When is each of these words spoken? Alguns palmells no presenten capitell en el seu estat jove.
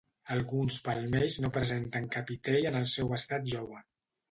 Alguns 0.35 0.77
palmells 0.87 1.35
no 1.43 1.51
presenten 1.59 2.09
capitell 2.17 2.69
en 2.73 2.81
el 2.83 2.91
seu 2.97 3.15
estat 3.21 3.49
jove. 3.55 3.87